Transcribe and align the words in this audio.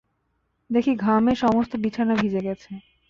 দেখি 0.69 0.93
ঘামে 1.03 1.33
সমস্ত 1.35 1.71
বিছানা 1.83 2.13
ভিজে 2.15 2.41
গেছে! 2.47 2.71